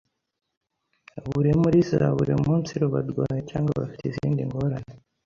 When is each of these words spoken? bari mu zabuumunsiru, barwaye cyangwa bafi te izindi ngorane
bari 1.31 1.51
mu 1.59 1.69
zabuumunsiru, 1.89 2.85
barwaye 2.93 3.39
cyangwa 3.49 3.71
bafi 3.79 3.95
te 3.99 4.05
izindi 4.11 4.41
ngorane 4.47 4.93